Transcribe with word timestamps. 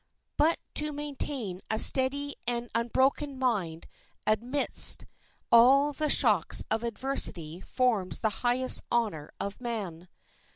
But 0.35 0.57
to 0.73 0.91
maintain 0.91 1.61
a 1.69 1.77
steady 1.77 2.33
and 2.47 2.71
unbroken 2.73 3.37
mind 3.37 3.85
amidst 4.25 5.05
all 5.51 5.93
the 5.93 6.09
shocks 6.09 6.63
of 6.71 6.81
adversity 6.83 7.61
forms 7.67 8.21
the 8.21 8.29
highest 8.41 8.83
honor 8.89 9.29
of 9.39 9.61
man. 9.61 10.07